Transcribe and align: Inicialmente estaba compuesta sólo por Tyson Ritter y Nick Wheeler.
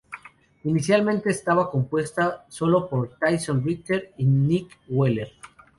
Inicialmente 0.63 1.29
estaba 1.29 1.69
compuesta 1.69 2.47
sólo 2.49 2.89
por 2.89 3.19
Tyson 3.19 3.63
Ritter 3.63 4.11
y 4.17 4.25
Nick 4.25 4.79
Wheeler. 4.89 5.31